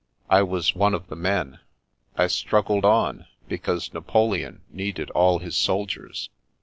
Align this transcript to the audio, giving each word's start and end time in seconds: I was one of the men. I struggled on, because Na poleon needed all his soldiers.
I 0.31 0.41
was 0.41 0.73
one 0.73 0.95
of 0.95 1.09
the 1.09 1.15
men. 1.15 1.59
I 2.17 2.25
struggled 2.25 2.83
on, 2.85 3.27
because 3.47 3.93
Na 3.93 3.99
poleon 3.99 4.61
needed 4.71 5.11
all 5.11 5.37
his 5.37 5.55
soldiers. 5.55 6.31